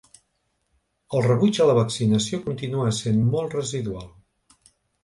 [1.17, 4.15] El rebuig a la vaccinació continua essent molt residual.